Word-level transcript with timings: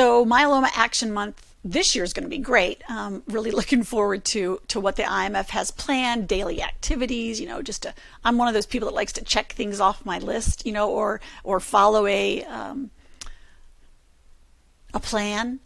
So, 0.00 0.24
Myeloma 0.24 0.70
Action 0.74 1.12
Month 1.12 1.54
this 1.62 1.94
year 1.94 2.02
is 2.04 2.14
going 2.14 2.24
to 2.24 2.30
be 2.30 2.38
great. 2.38 2.82
Um, 2.88 3.22
really 3.26 3.50
looking 3.60 3.82
forward 3.82 4.24
to 4.32 4.58
to 4.68 4.80
what 4.80 4.96
the 4.96 5.02
IMF 5.02 5.50
has 5.50 5.70
planned, 5.70 6.26
daily 6.26 6.62
activities. 6.62 7.38
You 7.38 7.46
know, 7.46 7.60
just 7.60 7.82
to, 7.82 7.92
I'm 8.24 8.38
one 8.38 8.48
of 8.48 8.54
those 8.54 8.64
people 8.64 8.88
that 8.88 8.94
likes 8.94 9.12
to 9.12 9.24
check 9.24 9.52
things 9.52 9.78
off 9.78 10.06
my 10.06 10.18
list. 10.18 10.64
You 10.64 10.72
know, 10.72 10.88
or 10.88 11.20
or 11.44 11.60
follow 11.60 12.06
a 12.06 12.42
um, 12.44 12.90
a 14.94 15.00
plan. 15.00 15.60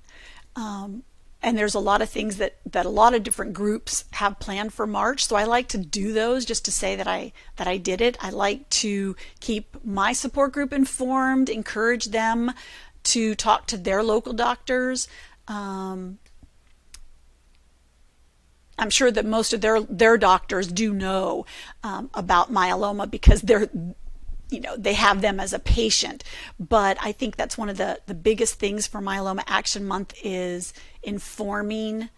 Um, 0.57 1.05
and 1.41 1.57
there's 1.57 1.75
a 1.75 1.79
lot 1.79 2.03
of 2.03 2.11
things 2.11 2.39
that 2.39 2.57
that 2.67 2.87
a 2.87 2.89
lot 2.89 3.15
of 3.15 3.23
different 3.23 3.53
groups 3.53 4.05
have 4.15 4.41
planned 4.41 4.75
for 4.75 4.85
March. 4.85 5.25
So 5.27 5.37
I 5.37 5.45
like 5.45 5.69
to 5.69 5.79
do 5.79 6.13
those 6.13 6.45
just 6.45 6.65
to 6.65 6.73
say 6.73 6.97
that 6.97 7.07
I 7.07 7.33
that 7.55 7.69
I 7.69 7.77
did 7.77 8.01
it. 8.01 8.17
I 8.21 8.31
like 8.31 8.69
to 8.71 9.15
keep 9.39 9.77
my 9.85 10.13
support 10.13 10.51
group 10.51 10.73
informed, 10.73 11.49
encourage 11.49 12.07
them 12.07 12.53
to 13.05 13.35
talk 13.35 13.67
to 13.69 13.77
their 13.77 14.03
local 14.03 14.33
doctors. 14.33 15.09
Um, 15.49 16.19
I'm 18.79 18.91
sure 18.91 19.11
that 19.11 19.25
most 19.25 19.53
of 19.53 19.61
their 19.61 19.81
their 19.81 20.17
doctors 20.17 20.69
do 20.69 20.93
know 20.93 21.47
um, 21.83 22.11
about 22.15 22.53
myeloma 22.53 23.11
because 23.11 23.43
they're 23.43 23.69
you 24.51 24.61
know 24.61 24.77
they 24.77 24.95
have 24.95 25.21
them 25.21 25.41
as 25.41 25.53
a 25.53 25.59
patient 25.59 26.23
but 26.61 26.99
i 27.01 27.13
think 27.13 27.35
that's 27.35 27.57
one 27.57 27.71
of 27.71 27.79
the 27.79 27.99
the 28.07 28.15
biggest 28.15 28.59
things 28.59 28.87
for 28.87 29.01
myeloma 29.01 29.43
action 29.47 29.87
month 29.87 30.13
is 30.23 30.75
informing 31.03 32.11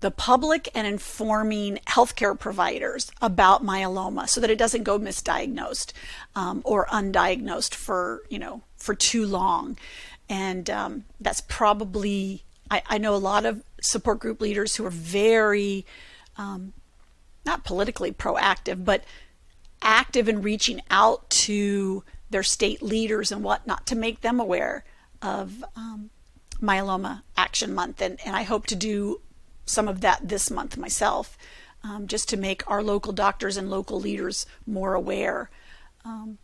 the 0.00 0.10
public 0.10 0.68
and 0.74 0.86
informing 0.86 1.78
healthcare 1.86 2.38
providers 2.38 3.10
about 3.20 3.64
myeloma 3.64 4.28
so 4.28 4.40
that 4.40 4.50
it 4.50 4.58
doesn't 4.58 4.84
go 4.84 4.98
misdiagnosed 4.98 5.92
um, 6.34 6.62
or 6.64 6.86
undiagnosed 6.86 7.74
for 7.74 8.22
you 8.28 8.38
know 8.38 8.62
for 8.86 8.94
too 8.94 9.26
long. 9.26 9.76
And 10.28 10.70
um, 10.70 11.04
that's 11.20 11.42
probably 11.42 12.44
I, 12.70 12.82
I, 12.86 12.98
know 12.98 13.14
a 13.14 13.16
lot 13.16 13.44
of 13.44 13.62
support 13.80 14.20
group 14.20 14.40
leaders 14.40 14.76
who 14.76 14.86
are 14.86 14.90
very 14.90 15.86
um, 16.36 16.72
not 17.44 17.64
politically 17.64 18.12
proactive 18.12 18.84
but 18.84 19.04
active 19.82 20.28
in 20.28 20.42
reaching 20.42 20.80
out 20.90 21.28
to 21.30 22.02
their 22.30 22.42
state 22.42 22.82
leaders 22.82 23.30
and 23.30 23.44
whatnot 23.44 23.86
to 23.86 23.94
make 23.94 24.22
them 24.22 24.40
aware 24.40 24.84
of 25.22 25.64
um, 25.76 26.10
myeloma 26.60 27.22
action 27.36 27.72
month. 27.74 28.00
And, 28.00 28.18
and 28.24 28.34
i 28.34 28.42
hope 28.42 28.66
to 28.66 28.76
do 28.76 29.20
some 29.64 29.86
of 29.86 30.00
that 30.00 30.28
this 30.28 30.50
month 30.50 30.76
myself 30.76 31.38
um, 31.84 32.08
just 32.08 32.28
to 32.30 32.36
make 32.36 32.68
our 32.68 32.82
local 32.82 33.12
doctors 33.12 33.56
and 33.56 33.70
local 33.70 34.00
leaders 34.00 34.46
more 34.66 34.94
aware 34.94 35.50
um, 36.04 36.38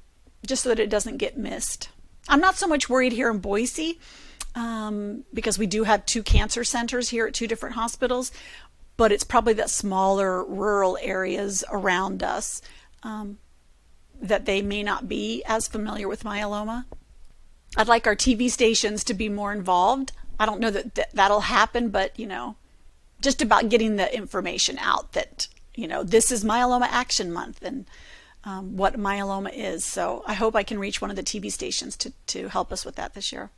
just 0.47 0.63
so 0.63 0.69
that 0.69 0.79
it 0.79 0.91
doesn't 0.91 1.17
get 1.17 1.37
missed 1.37 1.89
I'm 2.29 2.41
not 2.41 2.57
so 2.57 2.67
much 2.67 2.89
worried 2.89 3.13
here 3.13 3.31
in 3.31 3.39
Boise 3.39 3.99
um, 4.55 5.25
because 5.33 5.59
we 5.59 5.67
do 5.67 5.85
have 5.85 6.07
two 6.07 6.23
cancer 6.23 6.65
centers 6.65 7.09
here 7.09 7.27
at 7.27 7.35
two 7.35 7.47
different 7.47 7.75
hospitals, 7.75 8.33
but 8.97 9.13
it's 9.13 9.25
probably 9.25 9.55
the 9.55 9.69
smaller 9.69 10.45
rural 10.45 10.99
areas 11.01 11.65
around 11.71 12.23
us 12.23 12.63
um, 13.03 13.39
that 14.21 14.47
they 14.47 14.63
may 14.63 14.83
not 14.83 15.09
be 15.09 15.43
as 15.47 15.67
familiar 15.67 16.09
with 16.09 16.25
myeloma. 16.25 16.85
I'd 17.77 17.89
like 17.89 18.07
our 18.07 18.17
TV 18.17 18.51
stations 18.51 19.03
to 19.05 19.15
be 19.15 19.29
more 19.29 19.53
involved. 19.53 20.13
I 20.39 20.47
don't 20.47 20.61
know 20.61 20.71
that 20.71 20.95
th- 20.95 21.09
that'll 21.15 21.41
happen, 21.41 21.89
but 21.89 22.19
you 22.19 22.27
know, 22.27 22.57
just 23.21 23.41
about 23.41 23.69
getting 23.69 23.97
the 23.97 24.15
information 24.15 24.79
out 24.79 25.13
that 25.13 25.49
you 25.75 25.89
know 25.89 26.03
this 26.03 26.31
is 26.31 26.45
myeloma 26.45 26.87
action 26.91 27.33
month 27.33 27.63
and 27.63 27.87
um, 28.45 28.77
what 28.77 28.95
myeloma 28.95 29.51
is. 29.55 29.85
So 29.85 30.23
I 30.27 30.35
hope 30.35 30.57
I 30.57 30.63
can 30.63 30.79
reach 30.79 31.01
one 31.01 31.11
of 31.11 31.17
the 31.17 31.23
TV 31.23 31.51
stations 31.51 31.97
to, 31.99 32.13
to 32.29 32.49
help 32.49 32.73
us 32.73 32.85
with 32.85 32.97
that 32.97 33.15
this 33.15 33.33
year. 33.33 33.51